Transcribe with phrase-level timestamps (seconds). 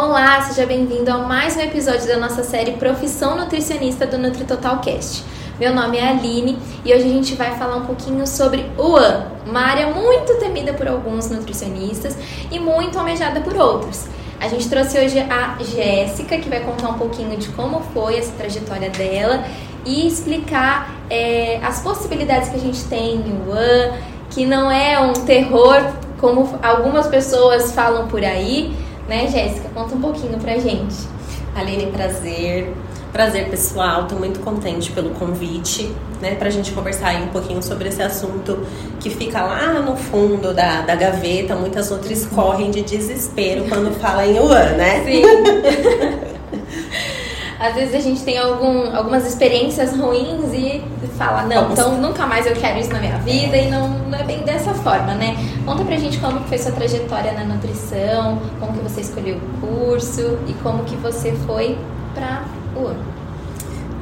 [0.00, 5.24] Olá, seja bem-vindo a mais um episódio da nossa série Profissão Nutricionista do NutriTotal Cast.
[5.58, 9.24] Meu nome é Aline e hoje a gente vai falar um pouquinho sobre o AN,
[9.44, 12.16] uma área muito temida por alguns nutricionistas
[12.48, 14.06] e muito almejada por outros.
[14.40, 18.30] A gente trouxe hoje a Jéssica, que vai contar um pouquinho de como foi essa
[18.34, 19.44] trajetória dela
[19.84, 23.98] e explicar é, as possibilidades que a gente tem no AN,
[24.30, 28.72] que não é um terror como algumas pessoas falam por aí,
[29.08, 29.68] né, Jéssica?
[29.74, 30.94] Conta um pouquinho pra gente.
[31.54, 32.72] Aline, prazer.
[33.12, 34.02] Prazer, pessoal.
[34.02, 35.90] Estou muito contente pelo convite,
[36.20, 38.66] né, para a gente conversar aí um pouquinho sobre esse assunto
[39.00, 41.56] que fica lá no fundo da, da gaveta.
[41.56, 45.04] Muitas outras correm de desespero quando fala em Yuan, né?
[45.04, 45.22] Sim.
[47.58, 50.82] Às vezes a gente tem algum, algumas experiências ruins e
[51.16, 54.22] fala, não, então nunca mais eu quero isso na minha vida e não, não é
[54.22, 55.36] bem dessa forma, né?
[55.64, 60.38] Conta pra gente como foi sua trajetória na nutrição, como que você escolheu o curso
[60.46, 61.76] e como que você foi
[62.14, 62.44] pra
[62.76, 63.17] UAN.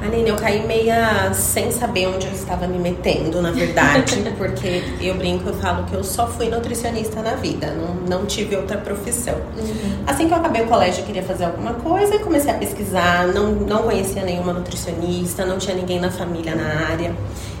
[0.07, 5.15] Aline, eu caí meia sem saber onde eu estava me metendo, na verdade, porque eu
[5.15, 9.35] brinco, eu falo que eu só fui nutricionista na vida, não, não tive outra profissão.
[9.35, 10.03] Uhum.
[10.07, 13.27] Assim que eu acabei o colégio, eu queria fazer alguma coisa e comecei a pesquisar,
[13.27, 17.13] não, não conhecia nenhuma nutricionista, não tinha ninguém na família na área.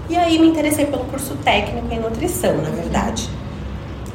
[0.09, 3.29] E aí me interessei pelo curso técnico em nutrição, na verdade.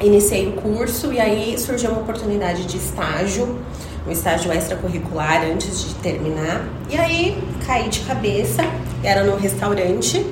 [0.01, 3.59] Iniciei o curso e aí surgiu uma oportunidade de estágio
[4.05, 6.67] um estágio extracurricular antes de terminar.
[6.89, 8.63] E aí caí de cabeça,
[9.03, 10.25] era no restaurante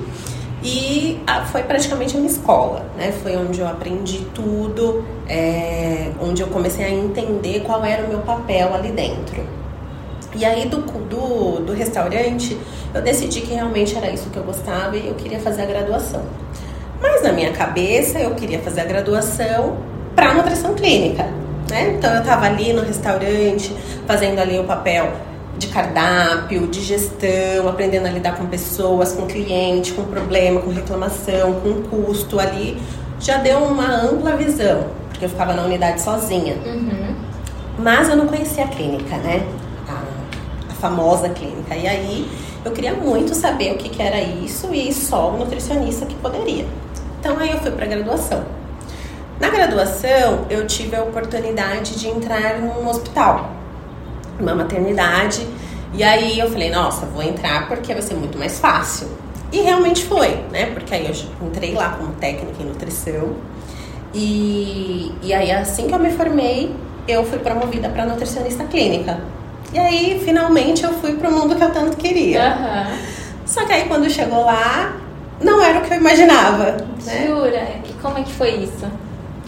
[0.62, 3.12] e ah, foi praticamente uma escola, né?
[3.22, 8.20] Foi onde eu aprendi tudo, é, onde eu comecei a entender qual era o meu
[8.20, 9.44] papel ali dentro.
[10.34, 12.56] E aí do, do, do restaurante
[12.94, 16.22] eu decidi que realmente era isso que eu gostava e eu queria fazer a graduação.
[17.00, 19.76] Mas na minha cabeça eu queria fazer a graduação
[20.14, 21.24] para nutrição clínica.
[21.68, 21.94] Né?
[21.96, 23.74] Então eu estava ali no restaurante,
[24.06, 25.12] fazendo ali o papel
[25.62, 31.60] de cardápio, de gestão, aprendendo a lidar com pessoas, com cliente, com problema, com reclamação,
[31.60, 32.80] com custo ali.
[33.20, 36.56] Já deu uma ampla visão, porque eu ficava na unidade sozinha.
[36.66, 37.14] Uhum.
[37.78, 39.46] Mas eu não conhecia a clínica, né?
[39.88, 41.76] A, a, famosa clínica.
[41.76, 42.28] E aí
[42.64, 46.66] eu queria muito saber o que, que era isso e só o nutricionista que poderia.
[47.20, 48.44] Então aí eu fui para graduação.
[49.40, 53.50] Na graduação, eu tive a oportunidade de entrar num hospital,
[54.42, 55.46] uma maternidade,
[55.94, 59.08] e aí eu falei, nossa, vou entrar porque vai ser muito mais fácil.
[59.52, 60.66] E realmente foi, né?
[60.72, 63.36] Porque aí eu entrei lá como técnica em nutrição.
[64.14, 66.74] E, e aí, assim que eu me formei,
[67.06, 69.20] eu fui promovida para nutricionista clínica.
[69.72, 72.40] E aí, finalmente, eu fui para o mundo que eu tanto queria.
[72.40, 72.98] Uhum.
[73.44, 74.96] Só que aí, quando chegou lá,
[75.40, 76.76] não era o que eu imaginava.
[77.04, 77.26] Né?
[77.26, 77.68] Jura?
[77.88, 78.86] E como é que foi isso?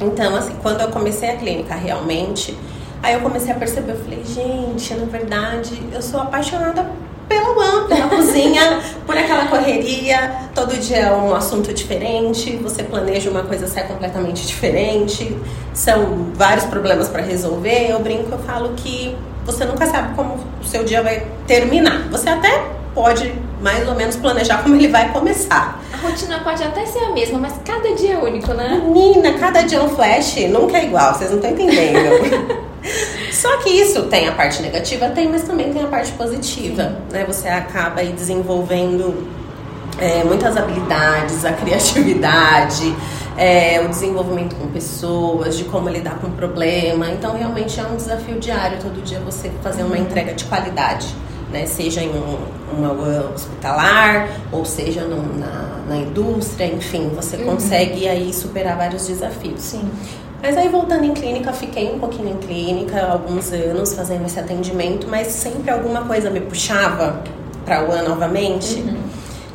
[0.01, 2.57] Então, assim, quando eu comecei a clínica realmente,
[3.05, 6.91] aí eu comecei a perceber, eu falei, gente, na verdade, eu sou apaixonada
[7.29, 13.31] pela UAM, pela cozinha, por aquela correria, todo dia é um assunto diferente, você planeja
[13.31, 15.37] uma coisa sai completamente diferente,
[15.75, 17.91] são vários problemas para resolver.
[17.91, 22.09] Eu brinco, eu falo que você nunca sabe como o seu dia vai terminar.
[22.11, 25.79] Você até pode mais ou menos planejar como ele vai começar.
[25.93, 28.81] A rotina pode até ser a mesma, mas cada dia é único, né?
[28.83, 32.65] Menina, cada dia é um flash, nunca é igual, vocês não estão entendendo.
[33.33, 37.25] Só que isso tem a parte negativa, tem, mas também tem a parte positiva, né?
[37.27, 39.27] Você acaba aí desenvolvendo
[39.99, 42.95] é, muitas habilidades, a criatividade,
[43.37, 47.09] é, o desenvolvimento com pessoas, de como lidar com o problema.
[47.11, 51.07] Então, realmente é um desafio diário, todo dia você fazer uma entrega de qualidade
[51.55, 51.67] né?
[51.67, 52.37] seja em um,
[52.77, 52.93] uma
[53.33, 57.45] hospitalar ou seja no, na, na indústria, enfim, você uhum.
[57.45, 59.61] consegue aí superar vários desafios.
[59.61, 59.89] Sim.
[60.45, 65.09] Mas aí voltando em clínica, fiquei um pouquinho em clínica, alguns anos fazendo esse atendimento,
[65.09, 67.23] mas sempre alguma coisa me puxava
[67.65, 68.75] para o ano novamente.
[68.75, 68.99] Uhum.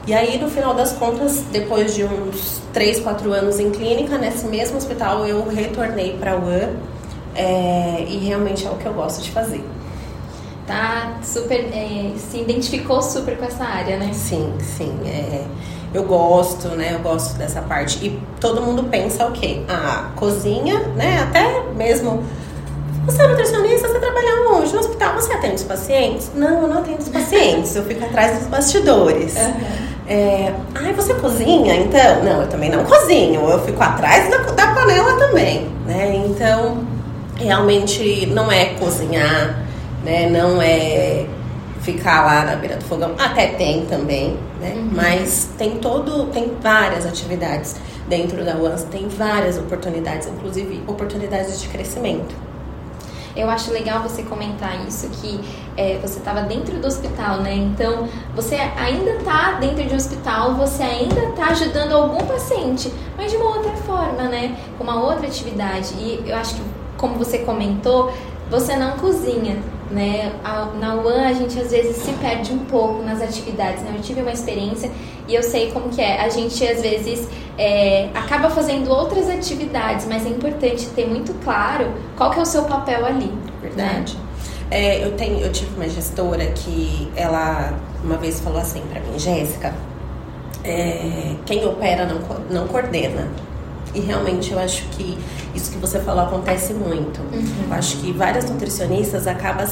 [0.08, 4.48] E aí, no final das contas, depois de uns 3, 4 anos em clínica, nesse
[4.48, 6.70] mesmo hospital, eu retornei para o UAN
[7.36, 9.64] é, e realmente é o que eu gosto de fazer
[10.66, 14.14] tá super é, se identificou super com essa área, né?
[14.14, 14.96] Sim, sim.
[15.04, 15.44] É,
[15.94, 16.94] eu gosto, né?
[16.94, 18.06] Eu gosto dessa parte.
[18.06, 19.62] E todo mundo pensa o quê?
[19.68, 21.24] A cozinha, né?
[21.24, 22.24] Até mesmo.
[23.06, 24.72] Você é nutricionista, você trabalha onde?
[24.72, 26.32] No hospital, você atende os pacientes?
[26.36, 29.36] Não, eu não atendo os pacientes, eu fico atrás dos bastidores.
[29.36, 29.80] Uhum.
[30.08, 31.76] É, ai, você cozinha?
[31.76, 36.24] Então, não, eu também não cozinho, eu fico atrás da, da panela também, né?
[36.28, 36.84] Então,
[37.36, 39.60] realmente não é cozinhar,
[40.04, 40.30] né?
[40.30, 41.26] Não é
[41.82, 43.14] ficar lá na beira do fogão.
[43.18, 44.74] Até tem também, né?
[44.76, 44.90] Uhum.
[44.94, 47.76] Mas tem todo, tem várias atividades
[48.08, 52.36] dentro da UANS, tem várias oportunidades, inclusive oportunidades de crescimento.
[53.36, 55.40] eu acho legal você comentar isso, que
[55.78, 57.54] é, você estava dentro do hospital, né?
[57.54, 63.32] Então, você ainda está dentro de um hospital, você ainda está ajudando algum paciente, mas
[63.32, 64.58] de uma outra forma, né?
[64.78, 65.94] Com uma outra atividade.
[65.94, 66.62] E eu acho que,
[66.98, 68.12] como você comentou,
[68.50, 69.58] você não cozinha,
[69.92, 70.34] né?
[70.80, 73.94] Na UAN a gente às vezes se perde um pouco nas atividades, né?
[73.96, 74.92] Eu tive uma experiência
[75.28, 76.22] e eu sei como que é.
[76.22, 77.28] A gente às vezes
[77.58, 82.46] é, acaba fazendo outras atividades, mas é importante ter muito claro qual que é o
[82.46, 83.32] seu papel ali.
[83.62, 84.16] Verdade.
[84.16, 84.24] Né?
[84.72, 89.18] É, eu, tenho, eu tive uma gestora que ela uma vez falou assim para mim,
[89.18, 89.74] Jéssica,
[90.64, 92.20] é, quem opera não,
[92.50, 93.28] não coordena.
[93.94, 95.18] E realmente eu acho que
[95.56, 97.20] isso que você falou acontece muito.
[97.20, 97.66] Uhum.
[97.68, 99.68] Eu acho que várias nutricionistas acabam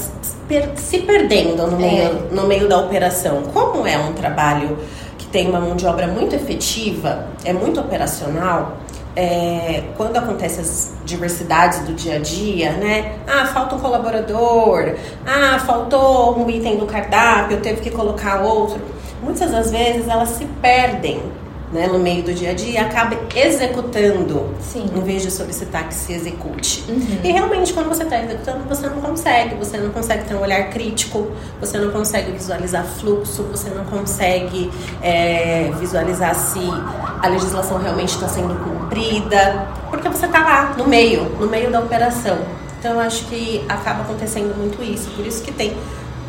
[0.75, 2.35] se perdendo no meio, é.
[2.35, 3.43] no meio da operação.
[3.53, 4.77] Como é um trabalho
[5.17, 8.77] que tem uma mão de obra muito efetiva, é muito operacional,
[9.15, 13.15] é, quando acontecem as diversidades do dia a dia, né?
[13.27, 14.93] Ah, falta um colaborador,
[15.25, 18.79] ah, faltou um item do cardápio, eu teve que colocar outro.
[19.23, 21.19] Muitas das vezes elas se perdem
[21.71, 24.89] né, no meio do dia a dia acaba executando Sim.
[24.95, 26.85] em vez de solicitar que se execute.
[26.87, 27.19] Uhum.
[27.23, 29.55] E realmente, quando você está executando, você não consegue.
[29.55, 34.71] Você não consegue ter um olhar crítico, você não consegue visualizar fluxo, você não consegue
[35.01, 36.59] é, visualizar se
[37.21, 41.79] a legislação realmente está sendo cumprida, porque você está lá, no meio, no meio da
[41.79, 42.37] operação.
[42.79, 45.09] Então, eu acho que acaba acontecendo muito isso.
[45.09, 45.75] Por isso que tem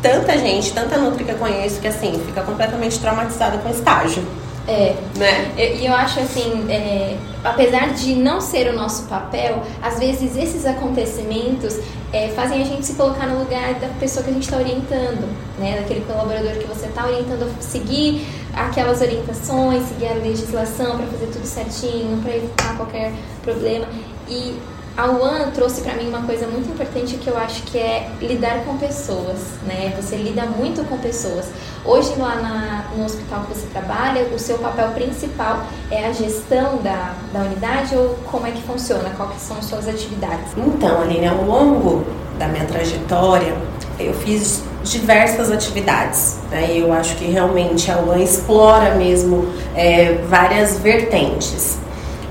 [0.01, 4.23] tanta gente, tanta nutri que eu conheço, que assim, fica completamente traumatizada com estágio.
[4.69, 4.95] É.
[5.17, 5.51] Né?
[5.57, 10.37] E eu, eu, acho assim, é, apesar de não ser o nosso papel, às vezes
[10.37, 11.79] esses acontecimentos
[12.13, 15.27] é, fazem a gente se colocar no lugar da pessoa que a gente está orientando,
[15.57, 15.79] né?
[15.79, 21.27] Daquele colaborador que você está orientando a seguir aquelas orientações, seguir a legislação para fazer
[21.33, 23.11] tudo certinho, para evitar qualquer
[23.41, 23.87] problema.
[24.27, 24.55] E
[24.99, 28.65] a UAN trouxe para mim uma coisa muito importante que eu acho que é lidar
[28.65, 29.93] com pessoas, né?
[29.95, 31.47] Você lida muito com pessoas.
[31.85, 36.79] Hoje lá na, no hospital que você trabalha, o seu papel principal é a gestão
[36.83, 39.09] da, da unidade ou como é que funciona?
[39.15, 40.51] Quais são as suas atividades?
[40.57, 42.05] Então, Aline, ao longo
[42.37, 43.55] da minha trajetória,
[43.97, 46.39] eu fiz diversas atividades.
[46.51, 46.73] Né?
[46.75, 51.77] Eu acho que realmente a UAN explora mesmo é, várias vertentes.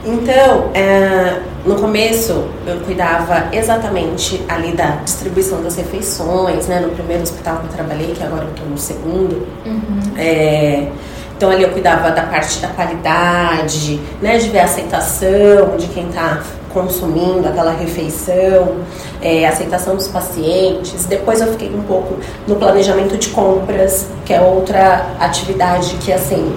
[0.04, 6.80] Então, é, no começo eu cuidava exatamente ali da distribuição das refeições, né?
[6.80, 9.46] No primeiro hospital que eu trabalhei, que agora eu estou no segundo.
[9.66, 10.00] Uhum.
[10.16, 10.88] É,
[11.36, 14.38] então ali eu cuidava da parte da qualidade, né?
[14.38, 16.42] De ver a aceitação de quem está
[16.72, 18.76] consumindo aquela refeição,
[19.20, 21.06] é, aceitação dos pacientes.
[21.06, 22.16] Depois eu fiquei um pouco
[22.46, 26.54] no planejamento de compras, que é outra atividade que assim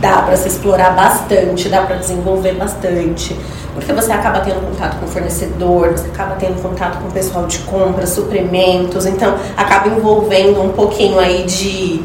[0.00, 3.36] dá para se explorar bastante, dá para desenvolver bastante,
[3.74, 7.46] porque você acaba tendo contato com o fornecedor, você acaba tendo contato com o pessoal
[7.46, 12.02] de compra, suprimentos, então acaba envolvendo um pouquinho aí de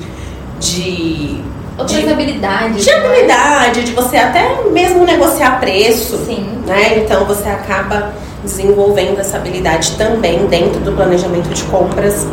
[0.59, 1.41] de
[1.77, 2.83] outras de, habilidades.
[2.83, 2.97] De né?
[2.97, 6.17] habilidade, de você até mesmo negociar preço.
[6.25, 6.45] Sim.
[6.65, 6.99] Né?
[6.99, 8.11] Então você acaba
[8.43, 12.27] desenvolvendo essa habilidade também dentro do planejamento de compras.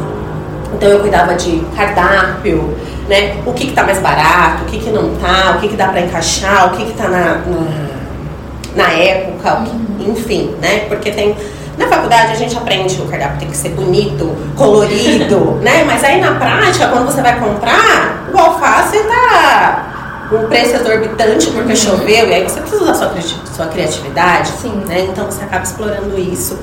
[0.77, 2.77] Então eu cuidava de cardápio,
[3.09, 3.37] né?
[3.47, 6.03] O que está mais barato, o que, que não tá, o que, que dá para
[6.03, 10.13] encaixar, o que está na, na, na, época, uhum.
[10.13, 10.81] enfim, né?
[10.89, 11.35] Porque tem.
[11.79, 15.85] Na faculdade a gente aprende que o cardápio tem que ser bonito, colorido, né?
[15.85, 19.93] Mas aí na prática, quando você vai comprar, o alface tá
[20.33, 21.77] um preço exorbitante porque uhum.
[21.77, 23.13] choveu, e aí você precisa usar sua,
[23.55, 24.83] sua criatividade, Sim.
[24.87, 25.07] né?
[25.11, 26.59] Então você acaba explorando isso.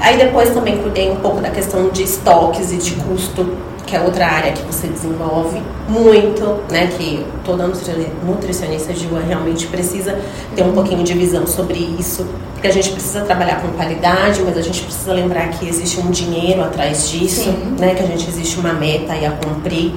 [0.00, 3.46] Aí depois também cuidei um pouco da questão de estoques e de custo
[3.90, 6.88] que é outra área que você desenvolve muito, né?
[6.96, 10.16] Que toda nutricionista de UA realmente precisa
[10.54, 14.56] ter um pouquinho de visão sobre isso, porque a gente precisa trabalhar com qualidade, mas
[14.56, 17.76] a gente precisa lembrar que existe um dinheiro atrás disso, Sim.
[17.80, 17.94] né?
[17.96, 19.92] Que a gente existe uma meta aí a cumprir.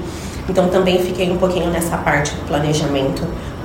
[0.50, 3.22] Então também fiquei um pouquinho nessa parte do planejamento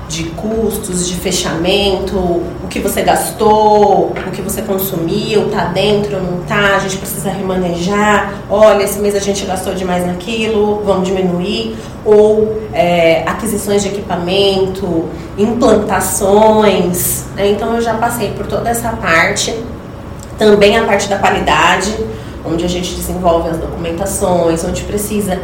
[0.08, 6.40] de custos, de fechamento, o que você gastou, o que você consumiu, tá dentro, não
[6.40, 11.76] tá, a gente precisa remanejar, olha, esse mês a gente gastou demais naquilo, vamos diminuir,
[12.04, 15.04] ou é, aquisições de equipamento,
[15.36, 17.50] implantações, né?
[17.50, 19.54] então eu já passei por toda essa parte,
[20.38, 21.94] também a parte da qualidade,
[22.46, 25.38] onde a gente desenvolve as documentações, onde precisa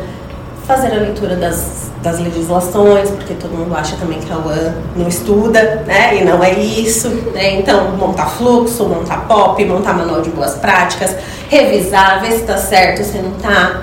[0.67, 5.09] fazer a leitura das, das legislações, porque todo mundo acha também que a UAN não
[5.09, 6.17] estuda, né?
[6.17, 7.59] E não é isso, né?
[7.59, 11.15] Então, montar fluxo, montar POP, montar manual de boas práticas,
[11.51, 13.83] revisar, ver se está certo, se não está.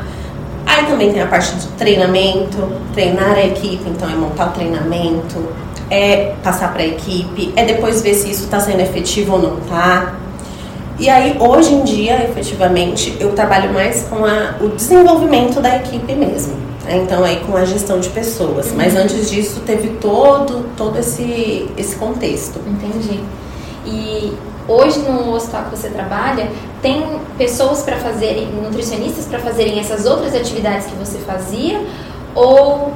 [0.65, 5.49] Aí também tem a parte de treinamento, treinar a equipe, então é montar o treinamento,
[5.89, 9.57] é passar para a equipe, é depois ver se isso está sendo efetivo ou não
[9.59, 10.13] está.
[10.97, 16.13] E aí, hoje em dia, efetivamente, eu trabalho mais com a, o desenvolvimento da equipe
[16.13, 16.60] mesmo.
[16.83, 16.97] Né?
[16.97, 18.67] Então, aí com a gestão de pessoas.
[18.67, 18.77] Uhum.
[18.77, 22.59] Mas antes disso, teve todo, todo esse, esse contexto.
[22.67, 23.19] Entendi.
[23.85, 24.33] E
[24.67, 26.49] hoje no hospital que você trabalha,
[26.81, 27.03] tem
[27.37, 31.81] pessoas para fazerem, nutricionistas para fazerem essas outras atividades que você fazia?
[32.33, 32.93] Ou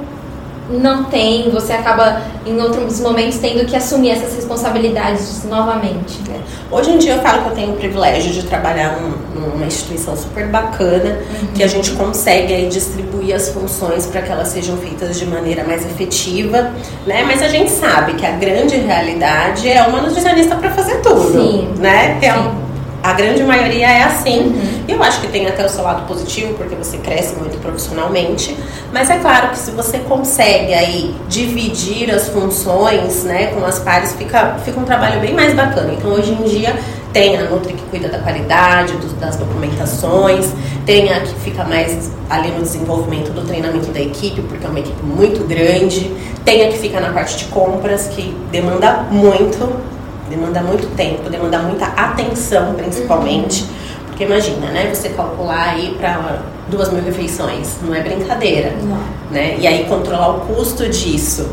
[0.70, 6.20] não tem, você acaba em outros momentos tendo que assumir essas responsabilidades novamente.
[6.30, 6.40] É.
[6.74, 10.16] Hoje em dia eu falo que eu tenho o privilégio de trabalhar num, numa instituição
[10.16, 11.48] super bacana, uhum.
[11.54, 15.64] que a gente consegue aí distribuir as funções para que elas sejam feitas de maneira
[15.64, 16.72] mais efetiva,
[17.06, 17.24] né?
[17.24, 21.70] Mas a gente sabe que a grande realidade é uma nutricionista para fazer tudo, Sim.
[21.78, 22.18] né?
[22.22, 22.65] É um
[23.06, 24.40] a grande maioria é assim.
[24.40, 24.84] Uhum.
[24.88, 28.58] Eu acho que tem até o seu lado positivo, porque você cresce muito profissionalmente.
[28.92, 34.14] Mas é claro que se você consegue aí dividir as funções né, com as pares,
[34.14, 35.94] fica, fica um trabalho bem mais bacana.
[35.94, 36.76] Então hoje em dia
[37.14, 40.52] tem a Nutri que cuida da qualidade, das documentações,
[40.84, 44.80] tem a que fica mais ali no desenvolvimento do treinamento da equipe, porque é uma
[44.80, 46.12] equipe muito grande,
[46.44, 49.95] tem a que fica na parte de compras, que demanda muito,
[50.30, 53.64] demanda muito tempo, demanda muita atenção, principalmente.
[53.64, 53.86] Uhum.
[54.08, 54.90] Porque imagina, né?
[54.94, 56.40] Você calcular aí para
[56.70, 58.74] duas mil refeições, não é brincadeira.
[58.82, 58.98] Não.
[59.30, 59.58] Né?
[59.60, 61.50] E aí controlar o custo disso.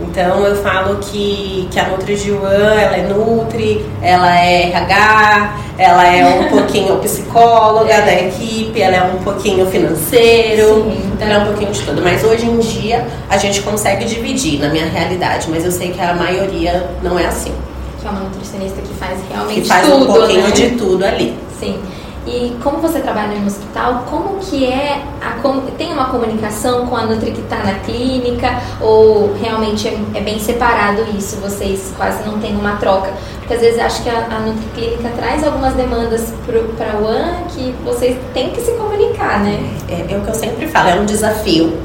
[0.00, 6.24] Então eu falo que, que a NutriGuan, ela é Nutri, ela é RH, ela é
[6.24, 8.02] um pouquinho psicóloga é.
[8.02, 11.10] da equipe, ela é um pouquinho financeiro, Sim.
[11.12, 12.00] então ela é um pouquinho de tudo.
[12.00, 16.00] Mas hoje em dia a gente consegue dividir na minha realidade, mas eu sei que
[16.00, 17.52] a maioria não é assim
[18.00, 20.50] que é uma nutricionista que faz realmente que faz tudo, um pouquinho né?
[20.50, 21.36] de tudo ali.
[21.58, 21.80] Sim.
[22.26, 25.38] E como você trabalha no hospital, como que é a
[25.78, 30.38] tem uma comunicação com a Nutri que está na clínica ou realmente é, é, bem
[30.38, 31.36] separado isso?
[31.36, 33.12] Vocês quase não têm uma troca?
[33.38, 37.44] Porque às vezes acho que a, a Nutri Clínica traz algumas demandas para o AN
[37.48, 39.58] que vocês têm que se comunicar, né?
[39.88, 41.78] É, é o que eu sempre falo, é um desafio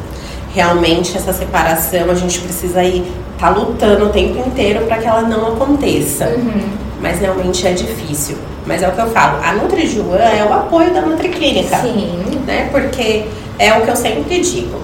[0.54, 3.12] realmente essa separação a gente precisa ir
[3.44, 6.28] tá lutando o tempo inteiro para que ela não aconteça.
[6.30, 6.64] Uhum.
[7.02, 8.38] Mas realmente é difícil.
[8.66, 11.78] Mas é o que eu falo, a NutriJuan é o apoio da Nutriclínica.
[11.82, 12.22] Sim.
[12.48, 12.70] Né?
[12.72, 13.26] Porque
[13.60, 14.80] é o que eu sempre digo.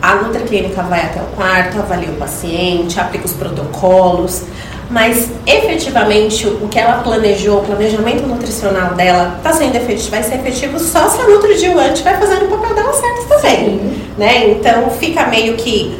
[0.00, 4.44] A Nutriclínica vai até o quarto, avalia o paciente, aplica os protocolos,
[4.88, 10.36] mas efetivamente o que ela planejou, o planejamento nutricional dela, está sendo efetivo, vai ser
[10.36, 13.80] efetivo só se a NutriGuan estiver fazendo o papel dela certo também.
[14.16, 14.50] Né?
[14.50, 15.98] Então fica meio que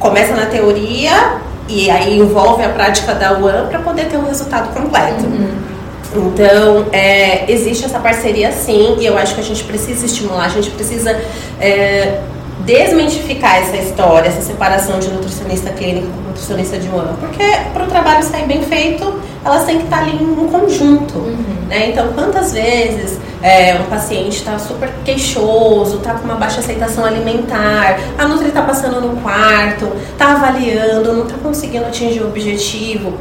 [0.00, 4.74] começa na teoria e aí envolve a prática da UAN para poder ter um resultado
[4.74, 5.24] completo.
[5.24, 5.70] Uhum.
[6.12, 10.48] Então, é, existe essa parceria sim, e eu acho que a gente precisa estimular, a
[10.48, 11.16] gente precisa
[11.60, 12.18] é,
[12.64, 17.84] desmentificar essa história, essa separação de nutricionista clínico com nutricionista de um ano, porque para
[17.84, 21.18] o trabalho sair bem feito, elas têm que estar ali em um conjunto.
[21.18, 21.66] Uhum.
[21.68, 21.90] Né?
[21.90, 27.98] Então, quantas vezes é, um paciente está super queixoso, está com uma baixa aceitação alimentar,
[28.18, 33.14] a Nutri está passando no quarto, está avaliando, não está conseguindo atingir o objetivo.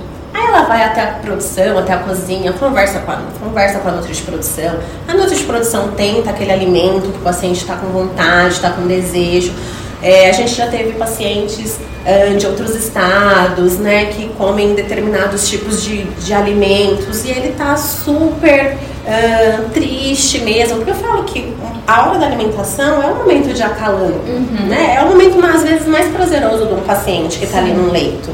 [0.50, 4.14] Ela vai até a produção, até a cozinha, conversa com a, conversa com a Nutri
[4.14, 4.80] de produção.
[5.08, 8.88] A Nutri de produção tenta aquele alimento que o paciente está com vontade, está com
[8.88, 9.54] desejo.
[10.02, 15.84] É, a gente já teve pacientes uh, de outros estados, né, que comem determinados tipos
[15.84, 21.54] de, de alimentos e ele tá super uh, triste mesmo, porque eu falo que
[21.86, 24.68] a hora da alimentação é um momento de acalão, uhum.
[24.68, 27.92] né, é o momento às vezes mais prazeroso de um paciente que está ali no
[27.92, 28.32] leito.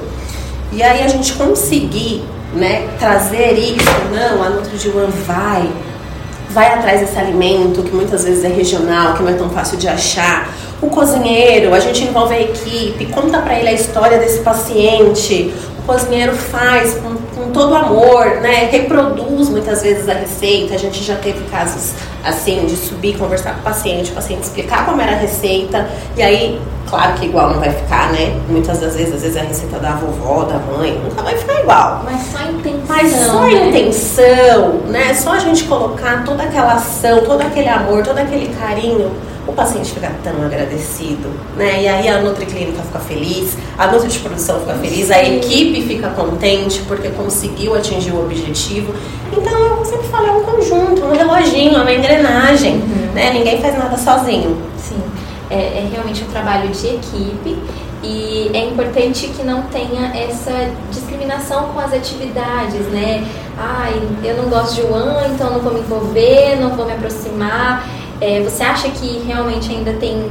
[0.76, 2.22] E aí a gente conseguir,
[2.54, 5.72] né, trazer isso, não, a NutriGuan vai,
[6.50, 9.88] vai atrás desse alimento que muitas vezes é regional, que não é tão fácil de
[9.88, 15.54] achar o cozinheiro, a gente envolve a equipe, conta para ele a história desse paciente.
[15.80, 18.68] O cozinheiro faz com, com todo amor, né?
[18.70, 20.76] Reproduz muitas vezes a receita.
[20.76, 21.94] A gente já teve casos
[22.26, 26.22] assim de subir, conversar com o paciente, o paciente explicar como era a receita e
[26.22, 28.40] aí Claro que igual não vai ficar, né?
[28.48, 32.04] Muitas das vezes, às vezes a receita da vovó, da mãe, nunca vai ficar igual.
[32.06, 32.86] Mas só a intenção.
[32.88, 33.70] Mas só a né?
[33.70, 35.14] intenção, né?
[35.16, 39.12] Só a gente colocar toda aquela ação, todo aquele amor, todo aquele carinho
[39.48, 41.84] o paciente fica tão agradecido, né?
[41.84, 46.10] E aí a Nutriclínica fica feliz, a Nutri de produção fica feliz, a equipe fica
[46.10, 48.94] contente porque conseguiu atingir o objetivo.
[49.32, 51.05] Então eu sempre falo, é um conjunto,
[51.36, 53.12] reloginho, é uma engrenagem, uhum.
[53.14, 53.34] né?
[53.34, 54.58] Ninguém faz nada sozinho.
[54.78, 55.02] Sim,
[55.50, 57.58] é, é realmente um trabalho de equipe
[58.04, 63.26] e é importante que não tenha essa discriminação com as atividades, né?
[63.58, 67.88] Ai, eu não gosto de one, então não vou me envolver, não vou me aproximar.
[68.22, 70.30] É, você acha que realmente ainda tem,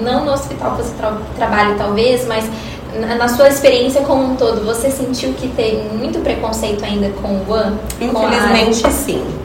[0.00, 2.48] não no hospital que você tra trabalha talvez, mas
[2.94, 7.28] na, na, sua experiência como um todo, você sentiu que tem muito preconceito ainda com
[7.28, 7.76] o One?
[8.00, 9.41] Infelizmente sim.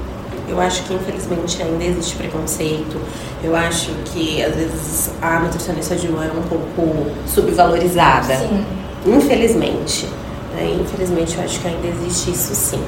[0.48, 3.00] Eu acho que infelizmente ainda existe preconceito.
[3.44, 8.36] Eu acho que às vezes a nutricionista de uma é um pouco subvalorizada.
[8.36, 8.66] Sim.
[9.06, 10.08] Infelizmente.
[10.56, 10.78] Né?
[10.82, 12.82] Infelizmente eu acho que ainda existe isso sim.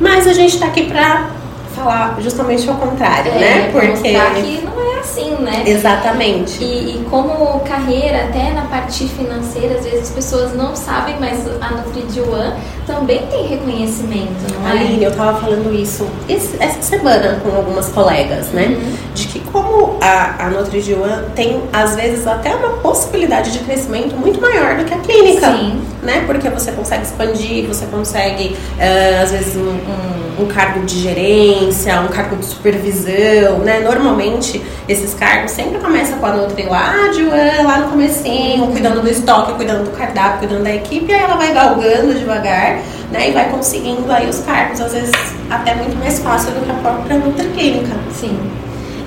[0.00, 1.28] Mas a gente está aqui para
[1.74, 3.70] falar justamente ao contrário, É, né?
[3.72, 4.08] Porque.
[4.42, 5.62] que não é assim, né?
[5.66, 6.62] Exatamente.
[6.62, 11.40] E, e como carreira, até na parte financeira, às vezes as pessoas não sabem, mas
[11.60, 12.54] a NutriDuan
[12.86, 14.70] também tem reconhecimento, não é?
[14.72, 18.66] Aline, eu tava falando isso esse- essa semana com algumas colegas, né?
[18.68, 18.92] Uhum.
[19.14, 24.40] De que como a, a NutriGuan tem, às vezes, até uma possibilidade de crescimento muito
[24.40, 25.52] maior do que a clínica.
[25.52, 25.80] Sim.
[26.02, 26.24] Né?
[26.26, 32.00] Porque você consegue expandir, você consegue, eh, às vezes, um, um- um cargo de gerência,
[32.00, 33.80] um cargo de supervisão, né?
[33.80, 34.62] Normalmente,
[35.00, 39.54] esses cargos sempre começam com a Nutri lá de lá no comecinho, cuidando do estoque,
[39.54, 42.78] cuidando do cardápio, cuidando da equipe, aí ela vai galgando devagar,
[43.10, 43.30] né?
[43.30, 45.12] E vai conseguindo aí os cargos, às vezes,
[45.48, 47.94] até muito mais fácil do que a própria Nutriclínica.
[48.12, 48.38] Sim.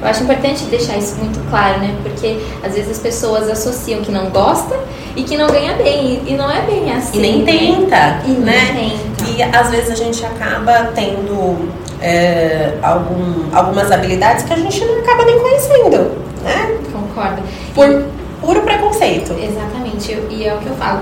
[0.01, 1.95] Eu acho importante deixar isso muito claro, né?
[2.03, 4.77] Porque às vezes as pessoas associam que não gosta
[5.15, 6.21] e que não ganha bem.
[6.27, 7.19] E não é bem assim.
[7.19, 7.51] E nem né?
[7.51, 8.99] tenta, E nem né?
[9.15, 9.31] tenta.
[9.31, 11.69] E às vezes a gente acaba tendo
[12.03, 16.11] é, algum, algumas habilidades que a gente não acaba nem conhecendo,
[16.43, 16.77] né?
[16.91, 17.41] Concordo.
[17.73, 18.05] Por
[18.41, 19.33] puro preconceito.
[19.33, 20.99] Exatamente, eu- e é o que eu falo.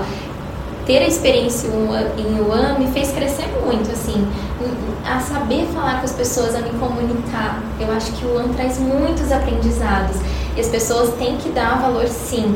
[0.86, 1.68] Ter a experiência
[2.18, 4.26] em Wuhan me fez crescer muito, assim,
[5.08, 7.62] a saber falar com as pessoas, a me comunicar.
[7.80, 10.16] Eu acho que o Wuhan traz muitos aprendizados
[10.56, 12.54] e as pessoas têm que dar valor sim.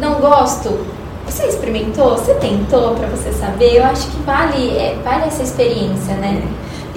[0.00, 0.78] Não gosto?
[1.26, 2.16] Você experimentou?
[2.16, 3.76] Você tentou para você saber?
[3.76, 6.42] Eu acho que vale, é, vale essa experiência, né?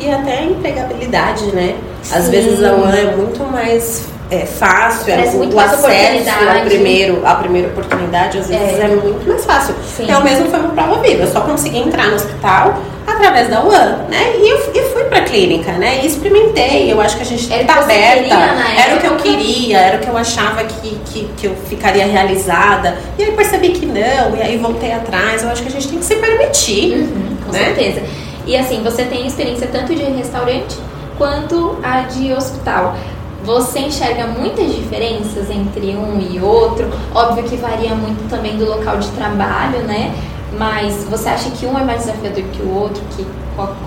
[0.02, 1.76] E até a empregabilidade, né?
[2.12, 2.32] Às Sim.
[2.32, 7.22] vezes a UAN é muito mais é, fácil, é, muito o mais acesso à primeiro,
[7.26, 8.84] à primeira oportunidade, às vezes É.
[8.84, 9.76] é, muito mais fácil.
[9.96, 10.10] Sim.
[10.10, 13.98] Eu mesmo foi uma prova viva, eu só consegui entrar no hospital através da UAN,
[14.10, 14.34] né?
[14.38, 16.00] E, eu, e fui pra clínica, né?
[16.02, 18.24] E experimentei, eu acho que a gente Era tá aberta.
[18.24, 21.46] queria na era o que eu queria, era o que eu achava que, que, que
[21.48, 22.98] eu ficaria realizada.
[23.20, 25.44] E aí percebi que não, e aí voltei atrás.
[25.44, 26.94] Eu acho que a gente tem que se permitir.
[26.96, 27.60] Uhum, com Né?
[27.66, 28.02] certeza.
[28.46, 30.78] E assim, você tem experiência tanto de restaurante
[31.18, 32.96] quanto a de hospital.
[33.44, 36.88] Você enxerga muitas diferenças entre um e outro?
[37.14, 40.14] Óbvio que varia muito também do local de trabalho, né?
[40.58, 43.02] Mas você acha que um é mais desafiador que o outro?
[43.16, 43.26] Que,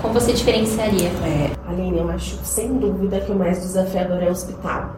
[0.01, 1.09] como você diferenciaria?
[1.23, 4.95] É, Aline, eu acho sem dúvida que o mais desafiador é o hospital.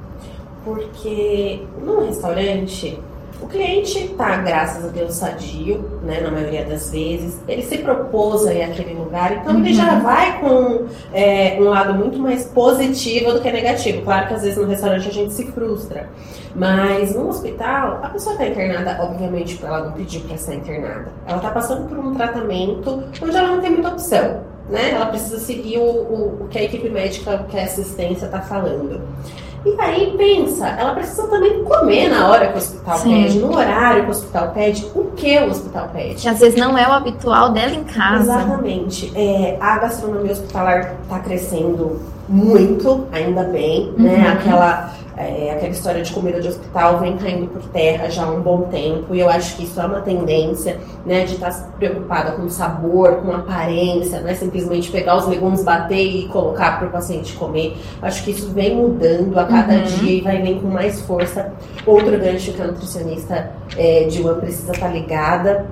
[0.64, 3.00] Porque no restaurante,
[3.42, 7.40] o cliente tá, graças a Deus, sadio, né, na maioria das vezes.
[7.48, 11.94] Ele se propôs a ir àquele lugar, então ele já vai com é, um lado
[11.94, 14.02] muito mais positivo do que negativo.
[14.02, 16.10] Claro que às vezes no restaurante a gente se frustra.
[16.56, 21.12] Mas no hospital, a pessoa está internada, obviamente, ela não pediu para estar internada.
[21.28, 24.92] Ela está passando por um tratamento onde ela não tem muita opção né?
[24.92, 28.42] Ela precisa seguir o, o, o que a equipe médica, o que a assistência está
[28.42, 29.02] falando.
[29.68, 33.24] E aí pensa, ela precisa também comer na hora que o hospital Sim.
[33.24, 36.16] pede, no horário que o hospital pede, o que o hospital pede.
[36.16, 38.36] Que às vezes não é o habitual dela em casa.
[38.36, 39.12] Exatamente.
[39.14, 42.00] É, a gastronomia hospitalar está crescendo
[42.30, 44.18] muito, ainda bem, né?
[44.18, 44.34] Uhum.
[44.34, 48.42] Aquela, é, aquela história de comida de hospital vem caindo por terra já há um
[48.42, 51.26] bom tempo e eu acho que isso é uma tendência, né?
[51.26, 56.28] De estar preocupada com sabor, com aparência, não é simplesmente pegar os legumes, bater e
[56.28, 57.76] colocar para o paciente comer.
[58.02, 59.84] Acho que isso vem mudando a cada Uhum.
[59.84, 61.52] dia e vai vir com mais força.
[61.86, 65.66] Outro gancho que a nutricionista é, de uma precisa estar ligada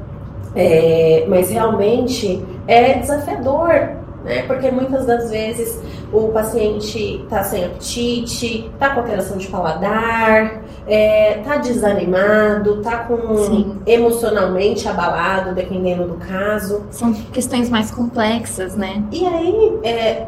[0.55, 3.89] é, mas realmente é desafiador,
[4.25, 4.41] né?
[4.43, 5.79] Porque muitas das vezes
[6.11, 13.79] o paciente está sem apetite, está com alteração de paladar, está desanimado, está com Sim.
[13.85, 16.83] emocionalmente abalado, dependendo do caso.
[16.91, 19.03] São questões mais complexas, né?
[19.11, 20.27] E aí, é,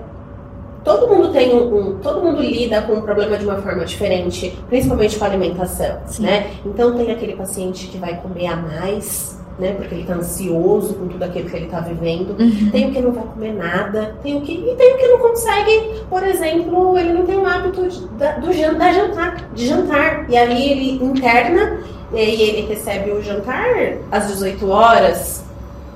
[0.84, 4.58] todo mundo tem um, um- todo mundo lida com o problema de uma forma diferente,
[4.70, 6.24] principalmente com a alimentação, Sim.
[6.24, 6.52] né?
[6.66, 9.72] Então tem aquele paciente que vai comer a mais, né?
[9.74, 12.36] Porque ele tá ansioso com tudo aquilo que ele tá vivendo.
[12.40, 12.70] Uhum.
[12.72, 15.20] Tem o que não vai comer nada, tem o que e tem o que não
[15.20, 19.68] consegue, por exemplo, ele não tem o hábito de, da, do jan- da jantar, de
[19.68, 20.30] jantar.
[20.30, 21.80] E aí ele interna
[22.14, 23.66] e aí ele recebe o jantar
[24.12, 25.44] às 18 horas,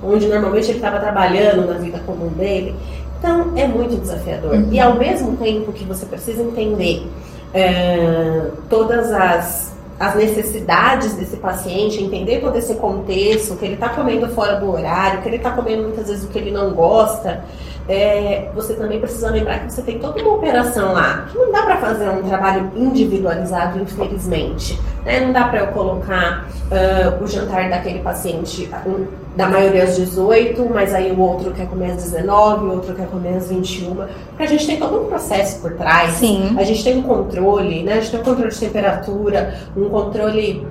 [0.02, 2.74] onde normalmente ele estava trabalhando na vida comum dele.
[3.18, 4.54] Então é muito desafiador.
[4.54, 4.68] Uhum.
[4.72, 7.06] E ao mesmo tempo que você precisa entender
[7.54, 9.71] é, todas as,
[10.02, 15.22] as necessidades desse paciente, entender todo esse contexto, que ele está comendo fora do horário,
[15.22, 17.44] que ele está comendo muitas vezes o que ele não gosta,
[17.88, 21.62] é, você também precisa lembrar que você tem toda uma operação lá, que não dá
[21.62, 24.78] para fazer um trabalho individualizado, infelizmente.
[25.04, 25.20] Né?
[25.20, 30.70] Não dá para eu colocar uh, o jantar daquele paciente um, da maioria às 18,
[30.72, 34.42] mas aí o outro quer comer às 19, o outro quer comer às 21, porque
[34.42, 36.12] a gente tem todo um processo por trás.
[36.12, 36.54] Sim.
[36.58, 37.94] A gente tem um controle, né?
[37.94, 40.66] A gente tem um controle de temperatura, um controle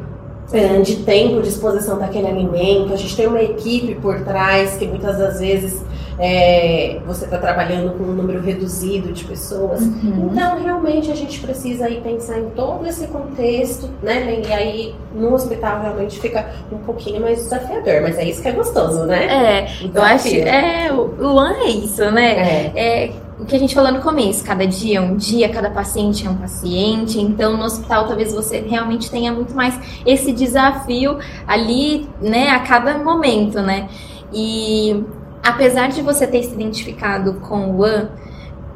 [0.84, 5.18] de tempo de exposição daquele alimento, a gente tem uma equipe por trás que muitas
[5.18, 5.82] das vezes
[6.20, 9.82] é, você está trabalhando com um número reduzido de pessoas.
[9.82, 10.30] Uhum.
[10.32, 14.42] Então, realmente, a gente precisa aí pensar em todo esse contexto, né?
[14.46, 18.52] E aí, no hospital, realmente fica um pouquinho mais desafiador, mas é isso que é
[18.52, 19.26] gostoso, né?
[19.26, 20.28] É, eu acho.
[20.28, 22.72] É, o Luan é isso, né?
[22.76, 23.06] É.
[23.06, 26.28] é o que a gente falou no começo, cada dia é um dia, cada paciente
[26.28, 27.20] é um paciente.
[27.20, 33.00] Então, no hospital, talvez você realmente tenha muito mais esse desafio ali, né, a cada
[33.00, 33.90] momento, né?
[34.32, 35.04] E
[35.42, 38.10] apesar de você ter se identificado com o An,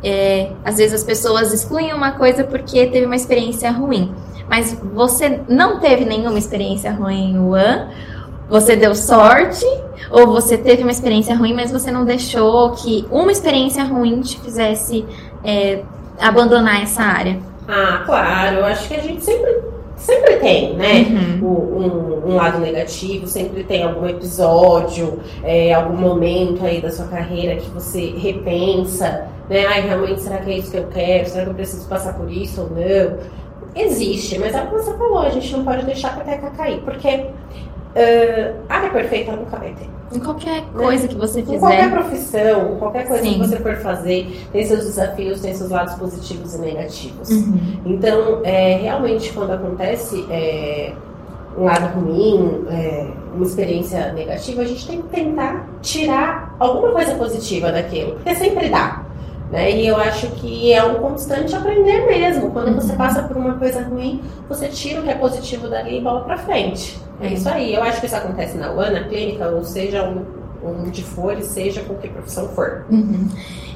[0.03, 4.11] é, às vezes as pessoas excluem uma coisa porque teve uma experiência ruim.
[4.49, 7.53] Mas você não teve nenhuma experiência ruim no
[8.49, 9.65] você deu sorte,
[10.11, 14.39] ou você teve uma experiência ruim, mas você não deixou que uma experiência ruim te
[14.39, 15.05] fizesse
[15.43, 15.81] é,
[16.19, 17.39] abandonar essa área.
[17.67, 21.39] Ah, claro, eu acho que a gente sempre sempre tem, né?
[21.41, 21.47] Uhum.
[21.47, 27.55] Um, um, lado negativo, sempre tem algum episódio, é, algum momento aí da sua carreira
[27.55, 29.65] que você repensa, né?
[29.65, 31.29] Ai, realmente, será que é isso que eu quero?
[31.29, 33.17] Será que eu preciso passar por isso ou não?
[33.75, 36.79] Existe, mas é o que você falou, a gente não pode deixar a peteca cair,
[36.85, 37.25] porque
[37.95, 39.89] uh, área perfeita nunca vai ter.
[40.13, 41.09] Em qualquer coisa né?
[41.09, 41.55] que você fizer.
[41.55, 43.33] Em qualquer profissão, qualquer coisa Sim.
[43.33, 47.29] que você for fazer, tem seus desafios, tem seus lados positivos e negativos.
[47.29, 47.79] Uhum.
[47.85, 50.93] Então, é, realmente, quando acontece é,
[51.57, 57.15] um lado ruim, é, uma experiência negativa, a gente tem que tentar tirar alguma coisa
[57.15, 59.03] positiva daquilo, porque sempre dá.
[59.51, 59.71] Né?
[59.71, 62.51] E eu acho que é um constante aprender mesmo.
[62.51, 62.75] Quando uhum.
[62.75, 66.21] você passa por uma coisa ruim, você tira o que é positivo dali e bola
[66.23, 66.99] pra frente.
[67.21, 67.73] É isso aí.
[67.73, 70.11] Eu acho que isso acontece na UAN, na clínica, ou seja,
[70.67, 72.85] onde for, seja com que profissão for.
[72.89, 73.27] Uhum.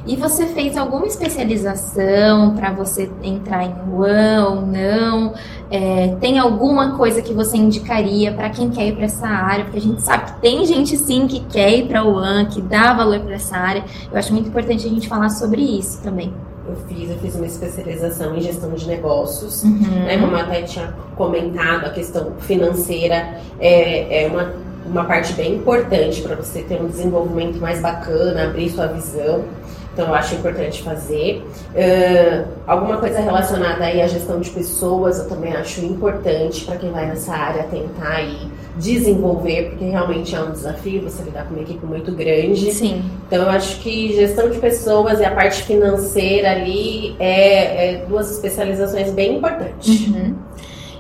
[0.06, 5.34] E você fez alguma especialização para você entrar em UAN ou não?
[5.70, 9.66] É, tem alguma coisa que você indicaria para quem quer ir para essa área?
[9.66, 12.94] Porque a gente sabe que tem gente sim que quer ir para UAN, que dá
[12.94, 13.84] valor para essa área.
[14.12, 16.34] Eu acho muito importante a gente falar sobre isso também
[16.70, 19.80] eu fiz, eu fiz uma especialização em gestão de negócios, uhum.
[20.06, 20.18] né?
[20.18, 24.54] Como eu até tinha comentado, a questão financeira é, é uma,
[24.90, 29.46] uma parte bem importante para você ter um desenvolvimento mais bacana, abrir sua visão.
[29.94, 31.44] Então, eu acho importante fazer.
[31.72, 36.90] Uh, alguma coisa relacionada aí à gestão de pessoas, eu também acho importante para quem
[36.90, 41.64] vai nessa área tentar aí desenvolver, porque realmente é um desafio você lidar com uma
[41.64, 42.72] equipe muito grande.
[42.72, 43.04] Sim.
[43.28, 48.32] Então, eu acho que gestão de pessoas e a parte financeira ali é, é duas
[48.32, 50.08] especializações bem importantes.
[50.08, 50.36] Uhum.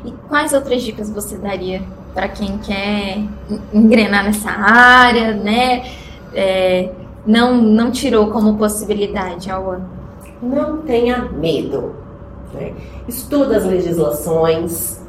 [0.04, 1.82] E quais outras dicas você daria
[2.13, 3.19] para quem quer
[3.74, 5.86] engrenar nessa área, né?
[6.34, 6.89] É,
[7.26, 9.89] não, não tirou como possibilidade ao ano?
[10.41, 11.95] Não tenha medo.
[12.54, 12.74] Né?
[13.08, 15.00] Estuda as legislações,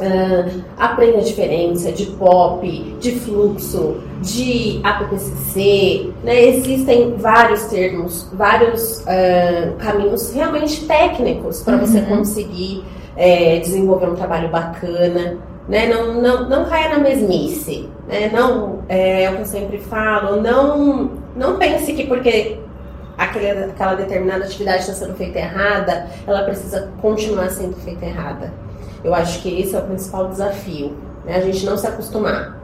[0.00, 6.46] Uh, aprenda a diferença de POP, de fluxo, de APPCC, né?
[6.46, 11.80] Existem vários termos, vários uh, caminhos realmente técnicos para uhum.
[11.80, 12.82] você conseguir
[13.16, 15.86] é, desenvolver um trabalho bacana, né?
[15.86, 18.30] Não, não, não caia na mesmice, né?
[18.32, 22.58] Não, é, é o que eu sempre falo, não, não pense que porque
[23.16, 28.52] aquela, aquela determinada atividade está sendo feita errada, ela precisa continuar sendo feita errada.
[29.04, 31.36] Eu acho que esse é o principal desafio, né?
[31.36, 32.60] A gente não se acostumar.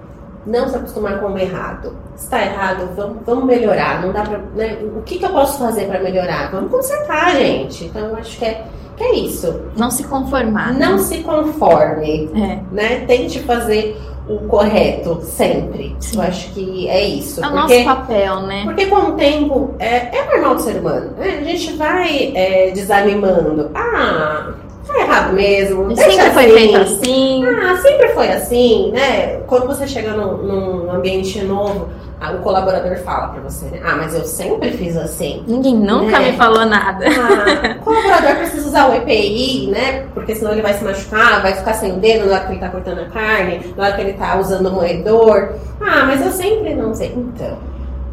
[0.46, 1.96] Não se acostumar com o errado.
[2.16, 4.00] Está errado, vamos, vamos melhorar.
[4.00, 4.78] Não dá pra, né?
[4.96, 6.50] O que, que eu posso fazer para melhorar?
[6.50, 7.86] Vamos consertar, gente.
[7.86, 8.64] Então, eu acho que é,
[8.98, 9.60] que é isso.
[9.76, 10.74] Não se conformar.
[10.74, 10.98] Não né?
[10.98, 12.28] se conforme.
[12.34, 12.60] É.
[12.70, 13.04] Né?
[13.06, 13.96] Tente fazer
[14.28, 15.96] o correto sempre.
[16.00, 16.18] Sim.
[16.18, 17.42] Eu acho que é isso.
[17.42, 18.64] É o nosso papel, né?
[18.64, 21.12] Porque com o tempo é, é normal do ser humano.
[21.16, 21.38] Né?
[21.40, 23.70] A gente vai é, desanimando.
[23.74, 24.52] Ah,
[24.88, 25.94] Tá errado mesmo.
[25.94, 26.30] Sempre assim.
[26.30, 27.44] foi feito assim.
[27.44, 29.40] Ah, sempre foi assim, né?
[29.46, 31.88] Quando você chega num, num ambiente novo,
[32.20, 33.80] o colaborador fala pra você, né?
[33.84, 35.44] Ah, mas eu sempre fiz assim.
[35.46, 36.30] Ninguém nunca né?
[36.30, 37.06] me falou nada.
[37.06, 40.06] Ah, o colaborador precisa usar o EPI, né?
[40.14, 42.60] Porque senão ele vai se machucar, vai ficar sem o dedo na hora que ele
[42.60, 45.52] tá cortando a carne, na hora que ele tá usando o moedor.
[45.80, 47.12] Ah, mas eu sempre não sei.
[47.14, 47.58] Então,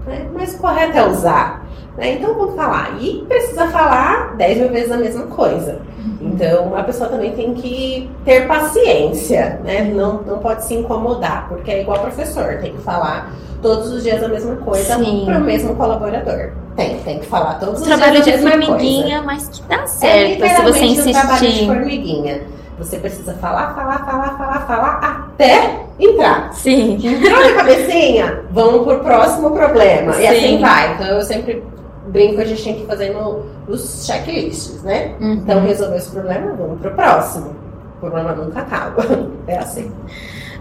[0.06, 0.26] né?
[0.34, 1.66] mas o correto é usar.
[1.98, 2.14] Né?
[2.14, 2.98] Então vamos falar.
[3.00, 5.80] E precisa falar 10 mil vezes a mesma coisa.
[6.22, 9.84] Então a pessoa também tem que ter paciência, né?
[9.84, 14.22] Não, não pode se incomodar, porque é igual professor, tem que falar todos os dias
[14.24, 16.52] a mesma coisa para o mesmo colaborador.
[16.76, 19.22] Tem, tem que falar todos os Trabalho dias de a mesma formiguinha, coisa.
[19.24, 21.66] mas que dá É certo se você literalmente um trabalho de insistir.
[21.66, 22.42] formiguinha.
[22.78, 26.54] Você precisa falar, falar, falar, falar, falar até entrar.
[26.54, 26.96] Sim.
[26.96, 30.14] Entrou na cabecinha, vamos pro próximo problema.
[30.14, 30.22] Sim.
[30.22, 30.94] E assim vai.
[30.94, 31.64] Então eu sempre
[32.08, 35.16] brinco, a gente tem que ir fazendo os checklists, né?
[35.20, 35.34] Uhum.
[35.34, 37.56] Então resolveu esse problema, vamos pro próximo.
[37.98, 39.04] O problema nunca acaba.
[39.48, 39.92] É assim.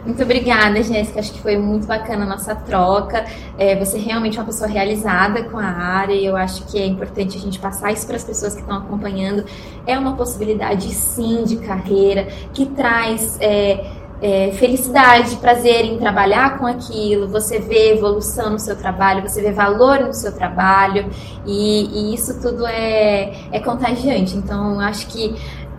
[0.05, 1.21] Muito obrigada, Jéssica.
[1.21, 3.25] Acho que foi muito bacana a nossa troca.
[3.57, 6.87] É, você é realmente uma pessoa realizada com a área e eu acho que é
[6.87, 9.45] importante a gente passar isso para as pessoas que estão acompanhando.
[9.87, 13.39] É uma possibilidade, sim, de carreira que traz.
[13.41, 19.43] é, é, felicidade, prazer em trabalhar com aquilo, você vê evolução no seu trabalho, você
[19.43, 21.11] vê valor no seu trabalho
[21.45, 24.35] e, e isso tudo é, é contagiante.
[24.35, 25.35] Então, acho que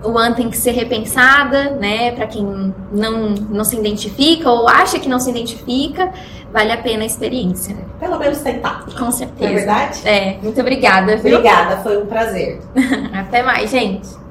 [0.06, 2.12] o AN tem que ser repensada, né?
[2.12, 6.12] Para quem não, não se identifica ou acha que não se identifica,
[6.52, 7.76] vale a pena a experiência.
[8.00, 8.86] Pelo menos tentar.
[8.86, 9.54] Com Não é certeza.
[9.54, 10.08] verdade?
[10.08, 11.38] É, muito obrigada, viu?
[11.38, 12.62] Obrigada, foi um prazer.
[13.14, 14.25] Até mais, gente.